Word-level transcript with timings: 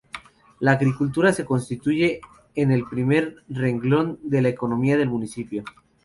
La 0.61 0.71
agricultura 0.71 1.31
se 1.31 1.45
constituye 1.45 2.21
en 2.55 2.71
el 2.71 2.85
primer 2.87 3.43
renglón 3.49 4.17
de 4.23 4.41
la 4.41 4.49
economía 4.49 4.97
del 4.97 5.09
municipio. 5.09 5.63